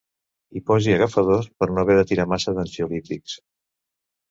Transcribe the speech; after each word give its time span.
Hi 0.53 0.61
posi 0.69 0.93
agafadors 0.93 1.51
per 1.59 1.69
no 1.75 1.83
haver 1.85 1.99
de 2.01 2.07
tirar 2.13 2.27
massa 2.33 2.57
d'ansiolítics. 2.59 3.39